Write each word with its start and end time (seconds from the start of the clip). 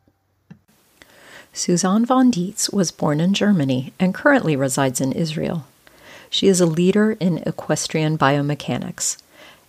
Susanne 1.55 2.05
von 2.05 2.31
Dietze 2.31 2.73
was 2.73 2.93
born 2.93 3.19
in 3.19 3.33
Germany 3.33 3.93
and 3.99 4.15
currently 4.15 4.55
resides 4.55 5.01
in 5.01 5.13
Israel. 5.13 5.67
She 6.29 6.47
is 6.49 6.61
a 6.61 6.67
leader 6.67 7.13
in 7.13 7.39
equestrian 7.47 8.19
biomechanics, 8.19 9.17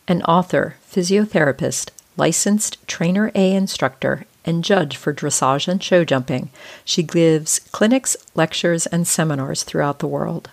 an 0.08 0.22
author, 0.24 0.76
physiotherapist, 0.92 1.92
licensed 2.18 2.86
trainer 2.88 3.32
A 3.34 3.54
instructor, 3.56 4.26
and 4.44 4.64
judge 4.66 4.98
for 4.98 5.14
dressage 5.14 5.70
and 5.70 5.82
show 5.82 6.04
jumping. 6.04 6.50
She 6.84 7.04
gives 7.04 7.60
clinics, 7.72 8.18
lectures, 8.36 8.86
and 8.88 9.08
seminars 9.08 9.64
throughout 9.64 10.00
the 10.00 10.08
world. 10.08 10.50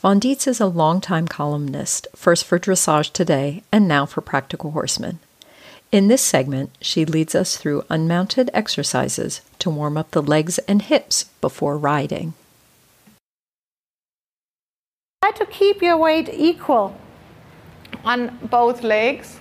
Von 0.00 0.20
Dietze 0.20 0.46
is 0.46 0.60
a 0.60 0.66
longtime 0.66 1.26
columnist, 1.26 2.06
first 2.14 2.44
for 2.44 2.56
Dressage 2.56 3.12
Today 3.12 3.64
and 3.72 3.88
now 3.88 4.06
for 4.06 4.20
Practical 4.20 4.70
Horseman. 4.70 5.18
In 5.90 6.06
this 6.06 6.22
segment, 6.22 6.70
she 6.80 7.04
leads 7.04 7.34
us 7.34 7.56
through 7.56 7.84
unmounted 7.90 8.48
exercises 8.54 9.40
to 9.58 9.70
warm 9.70 9.96
up 9.96 10.12
the 10.12 10.22
legs 10.22 10.58
and 10.68 10.82
hips 10.82 11.24
before 11.40 11.76
riding. 11.76 12.34
Try 15.20 15.32
to 15.32 15.46
keep 15.46 15.82
your 15.82 15.96
weight 15.96 16.28
equal 16.32 16.96
on 18.04 18.38
both 18.40 18.84
legs. 18.84 19.40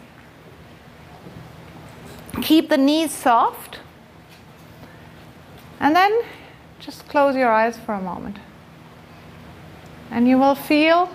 Keep 2.41 2.69
the 2.69 2.77
knees 2.77 3.11
soft. 3.11 3.77
And 5.79 5.95
then 5.95 6.19
just 6.79 7.07
close 7.07 7.35
your 7.35 7.51
eyes 7.51 7.77
for 7.77 7.93
a 7.93 8.01
moment. 8.01 8.37
And 10.11 10.27
you 10.27 10.37
will 10.37 10.55
feel 10.55 11.09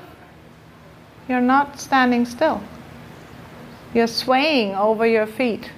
you're 1.29 1.41
not 1.41 1.81
standing 1.81 2.27
still. 2.27 2.63
You're 3.95 4.07
swaying 4.07 4.75
over 4.75 5.07
your 5.07 5.27
feet. 5.27 5.71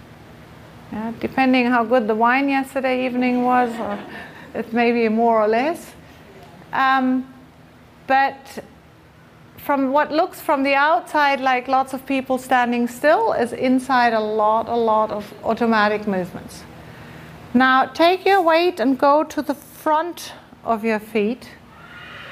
Yeah, 0.93 1.12
depending 1.20 1.67
how 1.67 1.85
good 1.85 2.07
the 2.07 2.15
wine 2.15 2.48
yesterday 2.48 3.07
evening 3.07 3.42
was, 3.42 3.70
or 3.79 3.98
it 4.55 4.73
may 4.73 4.92
be 4.92 5.09
more 5.09 5.42
or 5.42 5.48
less. 5.48 5.92
Um, 6.73 7.33
but 8.07 8.62
from 9.57 9.92
what 9.92 10.12
looks 10.12 10.41
from 10.41 10.62
the 10.62 10.75
outside 10.75 11.41
like 11.41 11.69
lots 11.69 11.95
of 11.95 12.05
people 12.05 12.37
standing 12.37 12.87
still 12.87 13.33
is 13.33 13.53
inside 13.53 14.12
a 14.12 14.20
lot, 14.20 14.69
a 14.69 14.77
lot 14.77 15.11
of 15.11 15.33
automatic 15.42 16.07
movements. 16.07 16.62
Now 17.55 17.87
take 17.87 18.27
your 18.27 18.42
weight 18.42 18.79
and 18.79 18.98
go 18.98 19.25
to 19.25 19.41
the 19.41 19.55
front 19.55 20.33
of 20.65 20.85
your 20.85 20.98
feet 20.98 21.48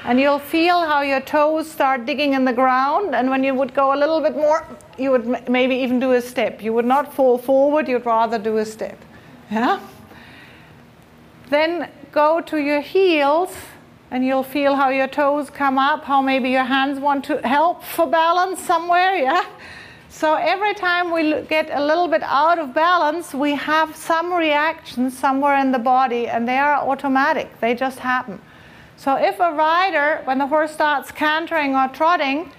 and 0.05 0.19
you'll 0.19 0.39
feel 0.39 0.81
how 0.81 1.01
your 1.01 1.21
toes 1.21 1.71
start 1.71 2.05
digging 2.05 2.33
in 2.33 2.45
the 2.45 2.53
ground. 2.53 3.15
And 3.15 3.29
when 3.29 3.43
you 3.43 3.53
would 3.53 3.73
go 3.73 3.93
a 3.93 3.97
little 3.97 4.19
bit 4.19 4.35
more, 4.35 4.67
you 4.97 5.11
would 5.11 5.49
maybe 5.49 5.75
even 5.75 5.99
do 5.99 6.11
a 6.11 6.21
step. 6.21 6.61
You 6.61 6.73
would 6.73 6.85
not 6.85 7.13
fall 7.13 7.37
forward, 7.37 7.87
you'd 7.87 8.05
rather 8.05 8.37
do 8.37 8.57
a 8.57 8.65
step. 8.65 8.99
Yeah? 9.49 9.79
Then 11.49 11.89
go 12.11 12.41
to 12.41 12.57
your 12.57 12.81
heels, 12.81 13.55
and 14.11 14.25
you'll 14.25 14.43
feel 14.43 14.75
how 14.75 14.89
your 14.89 15.07
toes 15.07 15.49
come 15.49 15.79
up, 15.79 16.03
how 16.03 16.21
maybe 16.21 16.49
your 16.49 16.65
hands 16.65 16.99
want 16.99 17.23
to 17.25 17.37
help 17.47 17.83
for 17.83 18.05
balance 18.05 18.59
somewhere. 18.59 19.15
Yeah? 19.15 19.45
So 20.09 20.35
every 20.35 20.75
time 20.75 21.11
we 21.11 21.41
get 21.41 21.69
a 21.71 21.83
little 21.83 22.07
bit 22.07 22.21
out 22.23 22.59
of 22.59 22.73
balance, 22.73 23.33
we 23.33 23.55
have 23.55 23.95
some 23.95 24.31
reaction 24.31 25.09
somewhere 25.09 25.57
in 25.57 25.71
the 25.71 25.79
body, 25.79 26.27
and 26.27 26.47
they 26.47 26.57
are 26.57 26.75
automatic, 26.75 27.59
they 27.59 27.73
just 27.73 27.99
happen. 27.99 28.39
So 28.97 29.15
if 29.15 29.39
a 29.39 29.53
rider, 29.53 30.21
when 30.23 30.37
the 30.37 30.47
horse 30.47 30.71
starts 30.71 31.11
cantering 31.11 31.75
or 31.75 31.87
trotting, 31.89 32.51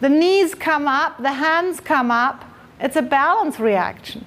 the 0.00 0.08
knees 0.08 0.54
come 0.54 0.86
up, 0.86 1.20
the 1.22 1.32
hands 1.32 1.80
come 1.80 2.10
up, 2.10 2.44
it's 2.80 2.96
a 2.96 3.02
balance 3.02 3.58
reaction. 3.58 4.24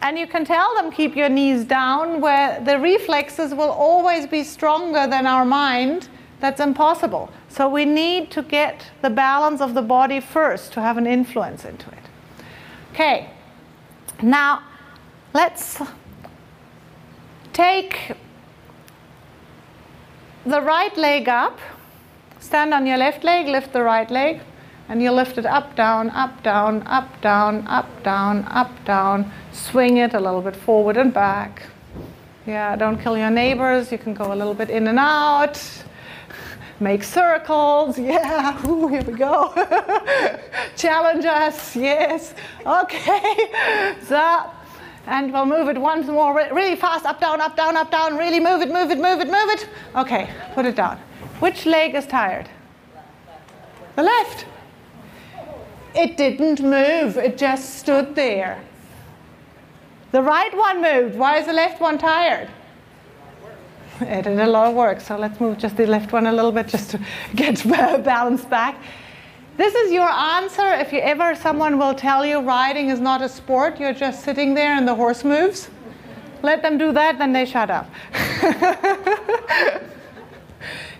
And 0.00 0.18
you 0.18 0.26
can 0.26 0.44
tell 0.44 0.74
them 0.74 0.92
keep 0.92 1.16
your 1.16 1.28
knees 1.28 1.64
down 1.64 2.20
where 2.20 2.60
the 2.60 2.78
reflexes 2.78 3.54
will 3.54 3.70
always 3.70 4.26
be 4.26 4.44
stronger 4.44 5.06
than 5.06 5.26
our 5.26 5.44
mind. 5.44 6.08
That's 6.40 6.60
impossible. 6.60 7.30
So 7.48 7.68
we 7.68 7.84
need 7.84 8.30
to 8.32 8.42
get 8.42 8.84
the 9.00 9.10
balance 9.10 9.60
of 9.60 9.74
the 9.74 9.82
body 9.82 10.20
first 10.20 10.72
to 10.74 10.80
have 10.80 10.98
an 10.98 11.06
influence 11.06 11.64
into 11.64 11.90
it. 11.90 11.98
Okay. 12.92 13.30
Now 14.22 14.62
let's 15.32 15.80
take 17.52 18.12
the 20.46 20.60
right 20.60 20.96
leg 20.96 21.28
up. 21.28 21.58
Stand 22.40 22.74
on 22.74 22.86
your 22.86 22.98
left 22.98 23.24
leg, 23.24 23.46
lift 23.46 23.72
the 23.72 23.82
right 23.82 24.10
leg, 24.10 24.40
and 24.88 25.02
you 25.02 25.10
lift 25.10 25.38
it 25.38 25.46
up, 25.46 25.74
down, 25.76 26.10
up, 26.10 26.42
down, 26.42 26.82
up, 26.86 27.20
down, 27.22 27.66
up, 27.66 28.02
down, 28.02 28.44
up, 28.48 28.84
down. 28.84 29.32
Swing 29.52 29.96
it 29.96 30.14
a 30.14 30.20
little 30.20 30.42
bit 30.42 30.54
forward 30.54 30.96
and 30.96 31.12
back. 31.12 31.62
Yeah, 32.46 32.76
don't 32.76 33.00
kill 33.00 33.16
your 33.16 33.30
neighbors. 33.30 33.90
You 33.90 33.96
can 33.96 34.12
go 34.12 34.32
a 34.32 34.36
little 34.36 34.52
bit 34.52 34.68
in 34.68 34.86
and 34.86 34.98
out. 34.98 35.58
Make 36.80 37.02
circles. 37.02 37.98
Yeah, 38.04 38.66
Ooh, 38.66 38.88
here 38.88 39.02
we 39.02 39.14
go. 39.14 39.52
Challenge 40.76 41.24
us. 41.24 41.76
Yes. 41.76 42.34
Okay. 42.66 43.94
So 44.02 44.50
and 45.06 45.32
we'll 45.32 45.46
move 45.46 45.68
it 45.68 45.78
once 45.78 46.06
more 46.06 46.34
really 46.34 46.76
fast 46.76 47.04
up 47.04 47.20
down 47.20 47.40
up 47.40 47.56
down 47.56 47.76
up 47.76 47.90
down 47.90 48.16
really 48.16 48.40
move 48.40 48.62
it 48.62 48.70
move 48.70 48.90
it 48.90 48.98
move 48.98 49.20
it 49.20 49.26
move 49.26 49.50
it. 49.50 49.68
Okay 49.96 50.30
put 50.54 50.66
it 50.66 50.76
down. 50.76 50.98
Which 51.40 51.66
leg 51.66 51.94
is 51.94 52.06
tired? 52.06 52.48
The 53.96 54.02
left. 54.02 54.46
It 55.94 56.16
didn't 56.16 56.60
move 56.60 57.16
it 57.16 57.36
just 57.36 57.78
stood 57.78 58.14
there. 58.14 58.60
The 60.12 60.22
right 60.22 60.56
one 60.56 60.80
moved. 60.80 61.16
Why 61.16 61.38
is 61.38 61.46
the 61.46 61.52
left 61.52 61.80
one 61.80 61.98
tired? 61.98 62.48
It 64.00 64.22
did 64.22 64.38
a 64.38 64.46
lot 64.46 64.68
of 64.68 64.74
work 64.74 65.00
so 65.00 65.16
let's 65.16 65.40
move 65.40 65.58
just 65.58 65.76
the 65.76 65.86
left 65.86 66.12
one 66.12 66.26
a 66.26 66.32
little 66.32 66.52
bit 66.52 66.68
just 66.68 66.90
to 66.92 67.00
get 67.34 67.62
balance 68.04 68.44
back 68.44 68.76
this 69.56 69.74
is 69.74 69.92
your 69.92 70.08
answer 70.08 70.72
if 70.74 70.92
you 70.92 71.00
ever 71.00 71.34
someone 71.34 71.78
will 71.78 71.94
tell 71.94 72.26
you 72.26 72.40
riding 72.40 72.88
is 72.88 72.98
not 72.98 73.22
a 73.22 73.28
sport, 73.28 73.78
you're 73.78 73.94
just 73.94 74.24
sitting 74.24 74.54
there 74.54 74.72
and 74.74 74.86
the 74.86 74.94
horse 74.94 75.24
moves. 75.24 75.68
Let 76.42 76.60
them 76.60 76.76
do 76.76 76.92
that, 76.92 77.18
then 77.18 77.32
they 77.32 77.46
shut 77.46 77.70
up. 77.70 77.88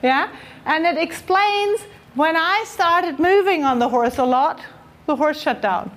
yeah? 0.02 0.30
And 0.64 0.86
it 0.86 0.96
explains 0.96 1.80
when 2.14 2.36
I 2.36 2.64
started 2.66 3.18
moving 3.18 3.64
on 3.64 3.78
the 3.78 3.88
horse 3.88 4.18
a 4.18 4.24
lot, 4.24 4.60
the 5.06 5.16
horse 5.16 5.40
shut 5.40 5.60
down. 5.60 5.90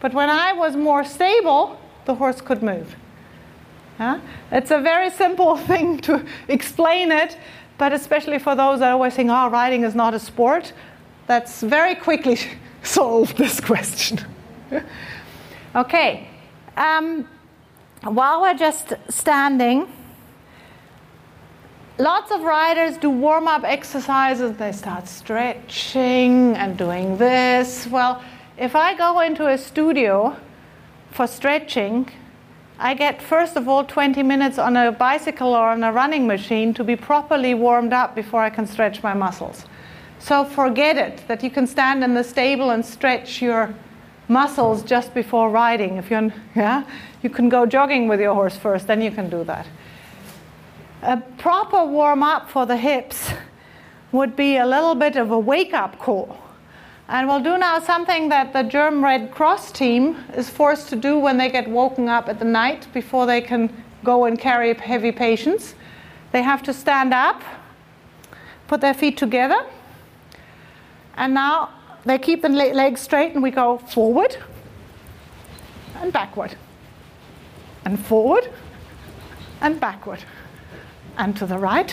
But 0.00 0.12
when 0.14 0.28
I 0.28 0.52
was 0.52 0.76
more 0.76 1.04
stable, 1.04 1.80
the 2.04 2.14
horse 2.14 2.40
could 2.40 2.62
move. 2.62 2.94
Yeah? 3.98 4.20
It's 4.52 4.70
a 4.70 4.80
very 4.80 5.10
simple 5.10 5.56
thing 5.70 5.98
to 6.02 6.24
explain 6.48 7.10
it, 7.10 7.36
but 7.78 7.92
especially 7.92 8.38
for 8.38 8.54
those 8.54 8.80
that 8.80 8.92
always 8.92 9.14
think, 9.14 9.30
oh, 9.30 9.48
riding 9.48 9.84
is 9.84 9.94
not 9.94 10.12
a 10.14 10.18
sport 10.18 10.72
that's 11.28 11.60
very 11.60 11.94
quickly 11.94 12.38
solved 12.82 13.36
this 13.36 13.60
question. 13.60 14.18
okay, 15.76 16.26
um, 16.76 17.28
while 18.02 18.40
we're 18.40 18.54
just 18.54 18.94
standing, 19.08 19.86
lots 21.98 22.32
of 22.32 22.40
riders 22.40 22.96
do 22.96 23.10
warm 23.10 23.46
up 23.46 23.62
exercises. 23.62 24.56
They 24.56 24.72
start 24.72 25.06
stretching 25.06 26.56
and 26.56 26.76
doing 26.76 27.18
this. 27.18 27.86
Well, 27.86 28.22
if 28.56 28.74
I 28.74 28.96
go 28.96 29.20
into 29.20 29.46
a 29.46 29.58
studio 29.58 30.36
for 31.10 31.26
stretching, 31.26 32.08
I 32.78 32.94
get 32.94 33.20
first 33.20 33.56
of 33.56 33.68
all 33.68 33.84
20 33.84 34.22
minutes 34.22 34.58
on 34.58 34.76
a 34.76 34.92
bicycle 34.92 35.52
or 35.52 35.68
on 35.68 35.84
a 35.84 35.92
running 35.92 36.26
machine 36.26 36.72
to 36.74 36.84
be 36.84 36.96
properly 36.96 37.52
warmed 37.54 37.92
up 37.92 38.14
before 38.14 38.40
I 38.40 38.50
can 38.50 38.66
stretch 38.66 39.02
my 39.02 39.14
muscles. 39.14 39.64
So 40.18 40.44
forget 40.44 40.96
it 40.96 41.26
that 41.28 41.42
you 41.42 41.50
can 41.50 41.66
stand 41.66 42.02
in 42.02 42.14
the 42.14 42.24
stable 42.24 42.70
and 42.70 42.84
stretch 42.84 43.40
your 43.40 43.74
muscles 44.28 44.82
just 44.82 45.14
before 45.14 45.50
riding. 45.50 45.96
If 45.96 46.10
you're, 46.10 46.32
yeah, 46.54 46.84
you 47.22 47.30
can 47.30 47.48
go 47.48 47.66
jogging 47.66 48.08
with 48.08 48.20
your 48.20 48.34
horse 48.34 48.56
first, 48.56 48.86
then 48.86 49.00
you 49.00 49.10
can 49.10 49.30
do 49.30 49.44
that. 49.44 49.66
A 51.02 51.16
proper 51.38 51.84
warm 51.84 52.22
up 52.22 52.50
for 52.50 52.66
the 52.66 52.76
hips 52.76 53.30
would 54.12 54.34
be 54.36 54.56
a 54.56 54.66
little 54.66 54.94
bit 54.94 55.16
of 55.16 55.30
a 55.30 55.38
wake 55.38 55.72
up 55.72 55.98
call. 55.98 56.36
And 57.08 57.26
we'll 57.26 57.42
do 57.42 57.56
now 57.56 57.78
something 57.78 58.28
that 58.28 58.52
the 58.52 58.62
German 58.62 59.02
Red 59.02 59.30
Cross 59.30 59.72
team 59.72 60.16
is 60.36 60.50
forced 60.50 60.88
to 60.90 60.96
do 60.96 61.18
when 61.18 61.38
they 61.38 61.48
get 61.48 61.68
woken 61.68 62.08
up 62.08 62.28
at 62.28 62.38
the 62.38 62.44
night 62.44 62.86
before 62.92 63.24
they 63.24 63.40
can 63.40 63.70
go 64.04 64.26
and 64.26 64.38
carry 64.38 64.74
heavy 64.74 65.12
patients. 65.12 65.74
They 66.32 66.42
have 66.42 66.62
to 66.64 66.74
stand 66.74 67.14
up, 67.14 67.42
put 68.66 68.82
their 68.82 68.92
feet 68.92 69.16
together, 69.16 69.64
and 71.18 71.34
now 71.34 71.70
they 72.04 72.18
keep 72.18 72.40
the 72.42 72.48
legs 72.48 73.02
straight, 73.02 73.34
and 73.34 73.42
we 73.42 73.50
go 73.50 73.78
forward 73.78 74.36
and 75.96 76.12
backward, 76.12 76.54
and 77.84 77.98
forward 77.98 78.48
and 79.60 79.78
backward, 79.78 80.24
and 81.18 81.36
to 81.36 81.44
the 81.44 81.58
right 81.58 81.92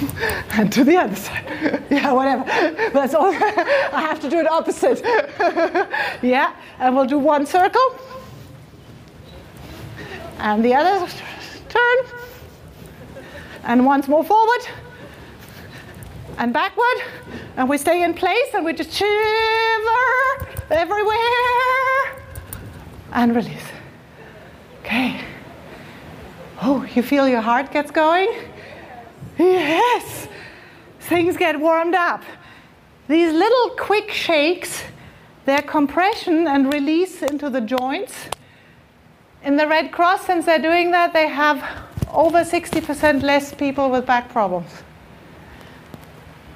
and 0.52 0.72
to 0.72 0.84
the 0.84 0.96
other 0.96 1.16
side. 1.16 1.82
yeah, 1.90 2.12
whatever. 2.12 2.44
That's 2.92 3.14
all. 3.14 3.32
I 3.34 4.00
have 4.00 4.20
to 4.20 4.28
do 4.28 4.40
it 4.40 4.50
opposite. 4.50 5.00
yeah, 6.22 6.54
and 6.78 6.96
we'll 6.96 7.06
do 7.06 7.18
one 7.18 7.46
circle 7.46 7.98
and 10.40 10.64
the 10.64 10.74
other 10.74 11.06
turn, 11.68 11.96
and 13.64 13.84
once 13.84 14.08
more 14.08 14.24
forward 14.24 14.66
and 16.40 16.54
backward, 16.54 16.98
and 17.58 17.68
we 17.68 17.76
stay 17.76 18.02
in 18.02 18.14
place 18.14 18.48
and 18.54 18.64
we 18.64 18.72
just 18.72 18.90
shiver 18.90 20.48
everywhere 20.70 22.24
and 23.12 23.36
release. 23.36 23.68
Okay. 24.80 25.20
Oh, 26.62 26.86
you 26.94 27.02
feel 27.02 27.28
your 27.28 27.42
heart 27.42 27.70
gets 27.70 27.90
going? 27.90 28.28
Yes. 29.38 30.28
Things 31.00 31.36
get 31.36 31.60
warmed 31.60 31.94
up. 31.94 32.22
These 33.06 33.32
little 33.34 33.76
quick 33.76 34.10
shakes, 34.10 34.82
their 35.44 35.60
compression 35.60 36.46
and 36.46 36.72
release 36.72 37.22
into 37.22 37.50
the 37.50 37.60
joints. 37.60 38.14
In 39.44 39.56
the 39.56 39.66
Red 39.66 39.92
Cross, 39.92 40.24
since 40.24 40.46
they're 40.46 40.58
doing 40.58 40.90
that, 40.92 41.12
they 41.12 41.28
have 41.28 41.62
over 42.10 42.44
60% 42.44 43.22
less 43.22 43.52
people 43.52 43.90
with 43.90 44.06
back 44.06 44.30
problems. 44.30 44.70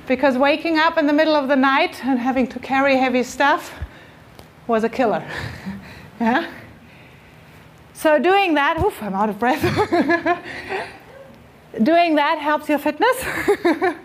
Because 0.07 0.37
waking 0.37 0.79
up 0.79 0.99
in 0.99 1.07
the 1.07 1.13
middle 1.13 1.35
of 1.35 1.49
the 1.49 1.57
night 1.57 2.05
and 2.05 2.19
having 2.19 2.47
to 2.49 2.59
carry 2.59 2.97
heavy 2.97 3.23
stuff 3.23 3.73
was 4.67 4.85
a 4.85 4.89
killer. 4.89 5.27
yeah? 6.21 6.51
So 7.93 8.19
doing 8.19 8.55
that, 8.55 8.83
oof, 8.83 9.03
I'm 9.03 9.15
out 9.15 9.31
of 9.31 9.39
breath. 9.39 9.63
doing 11.83 12.15
that 12.17 12.39
helps 12.39 12.69
your 12.69 12.79
fitness, 12.79 13.25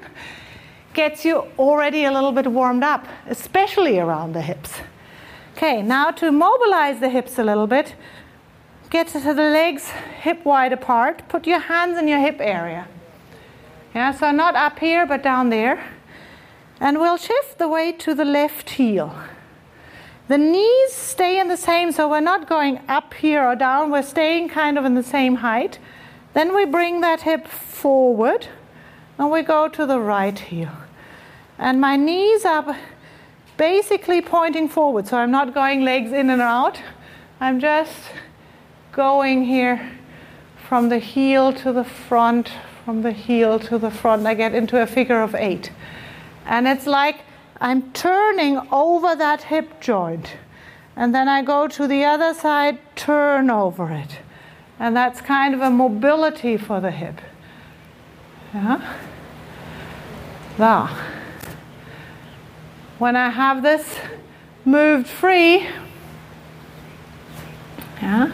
gets 0.93 1.25
you 1.25 1.43
already 1.57 2.05
a 2.05 2.11
little 2.11 2.31
bit 2.31 2.47
warmed 2.47 2.83
up, 2.83 3.07
especially 3.27 3.99
around 3.99 4.33
the 4.33 4.41
hips. 4.41 4.79
Okay, 5.57 5.81
now 5.81 6.11
to 6.11 6.31
mobilize 6.31 6.99
the 6.99 7.09
hips 7.09 7.37
a 7.37 7.43
little 7.43 7.67
bit, 7.67 7.95
get 8.89 9.07
the 9.07 9.33
legs 9.33 9.89
hip 10.21 10.45
wide 10.45 10.71
apart, 10.71 11.27
put 11.27 11.45
your 11.45 11.59
hands 11.59 11.97
in 11.97 12.07
your 12.07 12.19
hip 12.19 12.37
area. 12.39 12.87
Yeah, 13.93 14.11
so 14.11 14.31
not 14.31 14.55
up 14.55 14.79
here 14.79 15.05
but 15.05 15.23
down 15.23 15.49
there. 15.49 15.83
And 16.79 16.99
we'll 16.99 17.17
shift 17.17 17.57
the 17.57 17.67
weight 17.67 17.99
to 18.01 18.13
the 18.13 18.25
left 18.25 18.69
heel. 18.71 19.13
The 20.27 20.37
knees 20.37 20.93
stay 20.93 21.39
in 21.39 21.47
the 21.47 21.57
same, 21.57 21.91
so 21.91 22.07
we're 22.07 22.19
not 22.19 22.47
going 22.47 22.79
up 22.87 23.15
here 23.15 23.43
or 23.43 23.55
down, 23.55 23.89
we're 23.89 24.03
staying 24.03 24.49
kind 24.49 24.77
of 24.77 24.85
in 24.85 24.93
the 24.93 25.03
same 25.03 25.37
height. 25.37 25.79
Then 26.33 26.55
we 26.55 26.65
bring 26.65 27.01
that 27.01 27.21
hip 27.21 27.47
forward 27.47 28.47
and 29.17 29.31
we 29.31 29.41
go 29.41 29.67
to 29.67 29.85
the 29.85 29.99
right 29.99 30.37
heel. 30.37 30.71
And 31.57 31.81
my 31.81 31.95
knees 31.95 32.45
are 32.45 32.77
basically 33.57 34.21
pointing 34.21 34.69
forward, 34.69 35.07
so 35.07 35.17
I'm 35.17 35.31
not 35.31 35.53
going 35.53 35.83
legs 35.83 36.13
in 36.13 36.29
and 36.29 36.41
out. 36.41 36.79
I'm 37.41 37.59
just 37.59 38.11
going 38.91 39.43
here 39.43 39.91
from 40.67 40.89
the 40.89 40.99
heel 40.99 41.51
to 41.53 41.73
the 41.73 41.83
front, 41.83 42.51
from 42.89 43.03
the 43.03 43.11
heel 43.11 43.59
to 43.59 43.77
the 43.77 43.91
front. 43.91 44.25
I 44.25 44.33
get 44.33 44.55
into 44.55 44.81
a 44.81 44.87
figure 44.87 45.21
of 45.21 45.35
eight. 45.35 45.71
And 46.47 46.67
it's 46.67 46.87
like 46.87 47.17
I'm 47.61 47.91
turning 47.91 48.57
over 48.71 49.15
that 49.15 49.43
hip 49.43 49.79
joint. 49.79 50.37
And 50.95 51.13
then 51.13 51.29
I 51.29 51.43
go 51.43 51.67
to 51.67 51.87
the 51.87 52.03
other 52.03 52.33
side, 52.33 52.79
turn 52.95 53.51
over 53.51 53.91
it. 53.91 54.17
And 54.79 54.97
that's 54.97 55.21
kind 55.21 55.53
of 55.53 55.61
a 55.61 55.69
mobility 55.69 56.57
for 56.57 56.81
the 56.81 56.89
hip. 56.89 57.21
Yeah? 58.55 58.97
Now, 60.57 60.87
when 62.97 63.15
I 63.15 63.29
have 63.29 63.61
this 63.61 63.99
moved 64.65 65.05
free, 65.05 65.67
yeah? 68.01 68.31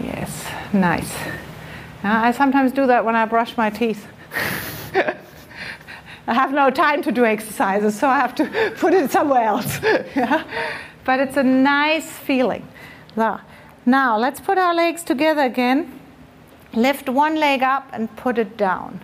Yes, 0.00 0.46
nice. 0.72 1.14
I 2.04 2.32
sometimes 2.32 2.72
do 2.72 2.86
that 2.86 3.04
when 3.04 3.14
I 3.14 3.26
brush 3.26 3.56
my 3.56 3.70
teeth. 3.70 4.06
I 6.26 6.34
have 6.34 6.52
no 6.52 6.70
time 6.70 7.02
to 7.02 7.12
do 7.12 7.24
exercises, 7.24 7.98
so 7.98 8.08
I 8.08 8.18
have 8.18 8.34
to 8.36 8.72
put 8.78 8.94
it 8.94 9.10
somewhere 9.10 9.42
else. 9.42 9.80
yeah? 10.16 10.44
But 11.04 11.20
it's 11.20 11.36
a 11.36 11.42
nice 11.42 12.10
feeling. 12.10 12.66
Now, 13.16 14.16
let's 14.16 14.40
put 14.40 14.58
our 14.58 14.74
legs 14.74 15.02
together 15.02 15.42
again. 15.42 15.98
Lift 16.74 17.08
one 17.08 17.36
leg 17.36 17.62
up 17.62 17.88
and 17.92 18.14
put 18.16 18.38
it 18.38 18.56
down. 18.56 19.00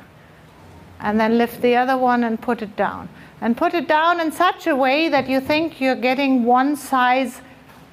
And 1.00 1.20
then 1.20 1.38
lift 1.38 1.60
the 1.60 1.76
other 1.76 1.96
one 1.96 2.24
and 2.24 2.40
put 2.40 2.62
it 2.62 2.76
down. 2.76 3.08
And 3.40 3.56
put 3.56 3.74
it 3.74 3.86
down 3.86 4.20
in 4.20 4.32
such 4.32 4.66
a 4.66 4.74
way 4.74 5.08
that 5.08 5.28
you 5.28 5.40
think 5.40 5.80
you're 5.80 5.94
getting 5.94 6.44
one 6.44 6.76
size 6.76 7.40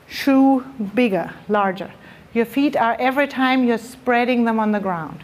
shoe 0.07 0.61
bigger, 0.93 1.33
larger. 1.49 1.91
Your 2.35 2.45
feet 2.45 2.75
are 2.75 2.97
every 2.99 3.27
time 3.27 3.63
you're 3.63 3.77
spreading 3.77 4.43
them 4.43 4.59
on 4.59 4.73
the 4.73 4.79
ground. 4.81 5.23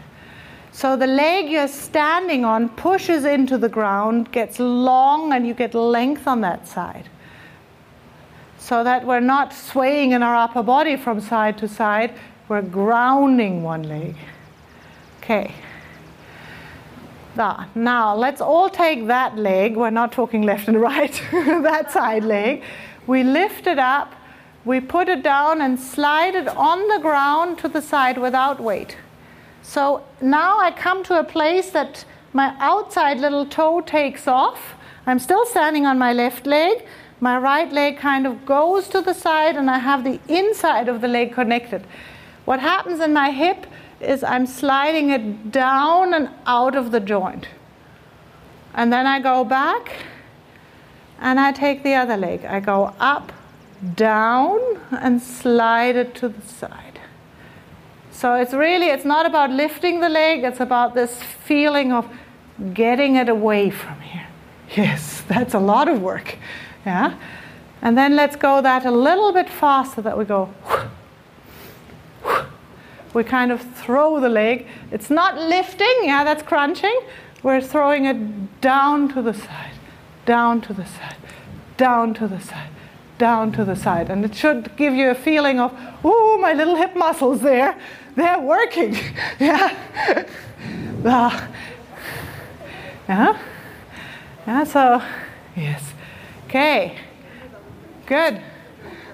So 0.72 0.96
the 0.96 1.06
leg 1.06 1.50
you're 1.50 1.68
standing 1.68 2.46
on 2.46 2.70
pushes 2.70 3.26
into 3.26 3.58
the 3.58 3.68
ground, 3.68 4.32
gets 4.32 4.58
long, 4.58 5.34
and 5.34 5.46
you 5.46 5.52
get 5.52 5.74
length 5.74 6.26
on 6.26 6.40
that 6.40 6.66
side. 6.66 7.10
So 8.58 8.82
that 8.82 9.04
we're 9.06 9.20
not 9.20 9.52
swaying 9.52 10.12
in 10.12 10.22
our 10.22 10.34
upper 10.34 10.62
body 10.62 10.96
from 10.96 11.20
side 11.20 11.58
to 11.58 11.68
side, 11.68 12.14
we're 12.48 12.62
grounding 12.62 13.62
one 13.62 13.82
leg. 13.82 14.16
Okay. 15.18 15.54
Now, 17.36 17.68
now 17.74 18.16
let's 18.16 18.40
all 18.40 18.70
take 18.70 19.06
that 19.08 19.36
leg, 19.36 19.76
we're 19.76 19.90
not 19.90 20.12
talking 20.12 20.42
left 20.42 20.66
and 20.68 20.80
right, 20.80 21.12
that 21.32 21.92
side 21.92 22.24
leg. 22.24 22.62
We 23.06 23.22
lift 23.22 23.66
it 23.66 23.78
up, 23.78 24.14
we 24.64 24.80
put 24.80 25.08
it 25.08 25.22
down 25.22 25.60
and 25.60 25.78
slide 25.78 26.34
it 26.34 26.48
on 26.48 26.86
the 26.88 26.98
ground 27.00 27.58
to 27.58 27.68
the 27.68 27.82
side 27.82 28.18
without 28.18 28.60
weight. 28.60 28.96
So 29.62 30.04
now 30.20 30.58
I 30.58 30.70
come 30.70 31.02
to 31.04 31.18
a 31.18 31.24
place 31.24 31.70
that 31.70 32.04
my 32.32 32.54
outside 32.58 33.18
little 33.18 33.46
toe 33.46 33.80
takes 33.80 34.26
off. 34.26 34.74
I'm 35.06 35.18
still 35.18 35.44
standing 35.46 35.86
on 35.86 35.98
my 35.98 36.12
left 36.12 36.46
leg. 36.46 36.86
My 37.20 37.38
right 37.38 37.70
leg 37.72 37.98
kind 37.98 38.26
of 38.26 38.44
goes 38.46 38.88
to 38.88 39.00
the 39.00 39.14
side, 39.14 39.56
and 39.56 39.70
I 39.70 39.78
have 39.78 40.02
the 40.02 40.18
inside 40.28 40.88
of 40.88 41.00
the 41.00 41.08
leg 41.08 41.32
connected. 41.32 41.86
What 42.44 42.60
happens 42.60 43.00
in 43.00 43.12
my 43.12 43.30
hip 43.30 43.66
is 44.00 44.24
I'm 44.24 44.46
sliding 44.46 45.10
it 45.10 45.52
down 45.52 46.14
and 46.14 46.28
out 46.46 46.74
of 46.74 46.90
the 46.90 46.98
joint. 46.98 47.46
And 48.74 48.92
then 48.92 49.06
I 49.06 49.20
go 49.20 49.44
back 49.44 49.92
and 51.20 51.38
I 51.38 51.52
take 51.52 51.84
the 51.84 51.94
other 51.94 52.16
leg. 52.16 52.44
I 52.44 52.58
go 52.58 52.92
up, 52.98 53.32
down, 53.94 54.60
and 54.90 55.20
slide 55.20 55.96
it 55.96 56.14
to 56.16 56.28
the 56.28 56.42
side. 56.42 57.00
So 58.10 58.34
it's 58.34 58.52
really, 58.52 58.86
it's 58.86 59.04
not 59.04 59.26
about 59.26 59.50
lifting 59.50 60.00
the 60.00 60.08
leg, 60.08 60.44
it's 60.44 60.60
about 60.60 60.94
this 60.94 61.20
feeling 61.22 61.92
of 61.92 62.08
getting 62.72 63.16
it 63.16 63.28
away 63.28 63.70
from 63.70 64.00
here. 64.00 64.26
Yes, 64.76 65.22
that's 65.28 65.54
a 65.54 65.58
lot 65.58 65.88
of 65.88 66.00
work. 66.00 66.38
Yeah? 66.86 67.18
And 67.80 67.98
then 67.98 68.14
let's 68.14 68.36
go 68.36 68.62
that 68.62 68.86
a 68.86 68.90
little 68.90 69.32
bit 69.32 69.50
faster 69.50 70.00
that 70.02 70.16
we 70.16 70.24
go. 70.24 70.52
We 73.12 73.24
kind 73.24 73.50
of 73.50 73.60
throw 73.74 74.20
the 74.20 74.28
leg. 74.28 74.66
It's 74.90 75.10
not 75.10 75.36
lifting, 75.36 75.94
yeah, 76.04 76.24
that's 76.24 76.42
crunching. 76.42 76.98
We're 77.42 77.60
throwing 77.60 78.06
it 78.06 78.60
down 78.60 79.12
to 79.14 79.20
the 79.20 79.34
side, 79.34 79.74
down 80.24 80.60
to 80.62 80.72
the 80.72 80.86
side, 80.86 81.16
down 81.76 82.14
to 82.14 82.28
the 82.28 82.40
side 82.40 82.70
down 83.22 83.52
to 83.52 83.64
the 83.64 83.76
side. 83.76 84.10
And 84.10 84.24
it 84.24 84.34
should 84.34 84.76
give 84.76 84.94
you 84.94 85.10
a 85.10 85.14
feeling 85.14 85.60
of, 85.60 85.70
ooh, 86.04 86.38
my 86.38 86.54
little 86.54 86.74
hip 86.74 86.96
muscles 86.96 87.40
there, 87.40 87.78
they're 88.16 88.40
working. 88.40 88.96
yeah. 89.40 89.68
Ah. 91.04 91.48
yeah. 93.08 93.36
Yeah, 94.46 94.64
so, 94.64 95.02
yes. 95.56 95.82
Okay. 96.46 96.96
Good. 98.06 98.40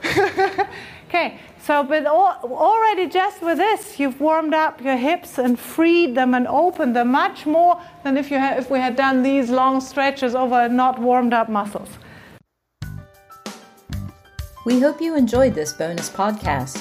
okay, 1.09 1.41
so 1.63 1.83
with 1.83 2.05
already 2.05 3.09
just 3.09 3.41
with 3.41 3.57
this, 3.57 3.99
you've 3.99 4.21
warmed 4.21 4.53
up 4.53 4.83
your 4.83 4.97
hips 4.97 5.39
and 5.39 5.59
freed 5.59 6.15
them 6.15 6.35
and 6.35 6.47
opened 6.47 6.95
them 6.95 7.09
much 7.09 7.47
more 7.47 7.81
than 8.05 8.19
if, 8.19 8.31
you 8.31 8.37
if 8.37 8.71
we 8.71 8.79
had 8.79 8.97
done 8.97 9.23
these 9.23 9.49
long 9.49 9.81
stretches 9.81 10.35
over 10.35 10.69
not 10.69 10.99
warmed 10.99 11.33
up 11.33 11.49
muscles. 11.49 11.89
We 14.65 14.81
hope 14.81 15.01
you 15.01 15.15
enjoyed 15.17 15.55
this 15.55 15.73
bonus 15.73 16.11
podcast. 16.11 16.77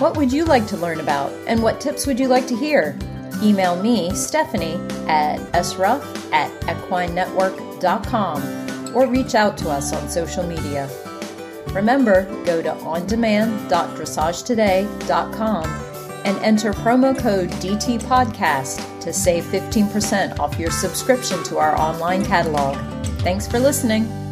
What 0.00 0.16
would 0.16 0.32
you 0.32 0.44
like 0.44 0.68
to 0.68 0.76
learn 0.76 1.00
about, 1.00 1.32
and 1.46 1.60
what 1.62 1.80
tips 1.80 2.06
would 2.06 2.20
you 2.20 2.28
like 2.28 2.46
to 2.46 2.56
hear? 2.56 2.96
Email 3.42 3.82
me, 3.82 4.14
Stephanie, 4.14 4.80
at 5.08 5.38
sruff 5.64 6.04
at 6.32 6.50
equinenetwork.com 6.62 8.96
or 8.96 9.06
reach 9.06 9.34
out 9.34 9.58
to 9.58 9.68
us 9.70 9.92
on 9.92 10.08
social 10.08 10.44
media. 10.44 10.88
Remember, 11.68 12.24
go 12.44 12.62
to 12.62 12.70
ondemand.dressagetoday.com 12.70 15.64
and 16.24 16.38
enter 16.38 16.72
promo 16.72 17.16
code 17.16 17.50
DT 17.50 18.00
Podcast 18.02 19.00
to 19.00 19.12
save 19.12 19.44
15% 19.44 20.38
off 20.38 20.58
your 20.58 20.70
subscription 20.70 21.42
to 21.44 21.58
our 21.58 21.78
online 21.78 22.24
catalog. 22.24 22.78
Thanks 23.20 23.46
for 23.46 23.58
listening. 23.58 24.27